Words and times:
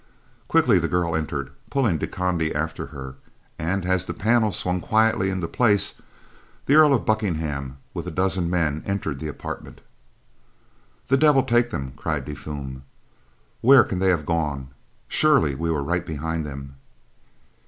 Quickly 0.47 0.79
the 0.79 0.87
girl 0.87 1.15
entered, 1.15 1.51
pulling 1.69 1.99
De 1.99 2.07
Conde 2.07 2.51
after 2.55 2.87
her, 2.87 3.17
and 3.59 3.85
as 3.85 4.07
the 4.07 4.15
panel 4.15 4.51
swung 4.51 4.79
quietly 4.81 5.29
into 5.29 5.47
place, 5.47 6.01
the 6.65 6.73
Earl 6.73 6.95
of 6.95 7.05
Buckingham 7.05 7.77
with 7.93 8.07
a 8.07 8.09
dozen 8.09 8.49
men 8.49 8.81
entered 8.83 9.19
the 9.19 9.27
apartment. 9.27 9.79
"The 11.09 11.17
devil 11.17 11.43
take 11.43 11.69
them," 11.69 11.93
cried 11.95 12.25
De 12.25 12.33
Fulm. 12.33 12.81
"Where 13.61 13.83
can 13.83 13.99
they 13.99 14.09
have 14.09 14.25
gone? 14.25 14.69
Surely 15.07 15.53
we 15.53 15.69
were 15.69 15.83
right 15.83 16.03
behind 16.03 16.47
them." 16.47 16.77